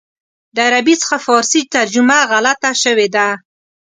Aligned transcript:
د 0.55 0.57
عربي 0.67 0.95
څخه 1.01 1.17
فارسي 1.25 1.61
ترجمه 1.75 2.19
غلطه 2.31 2.71
شوې 2.83 3.07
ده. 3.15 3.27